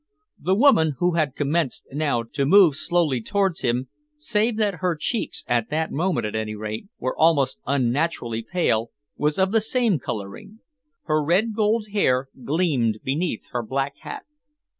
[0.41, 5.43] The woman, who had commenced now to move slowly towards him, save that her cheeks,
[5.45, 10.61] at that moment, at any rate, were almost unnaturally pale, was of the same colouring.
[11.03, 14.23] Her red gold hair gleamed beneath her black hat.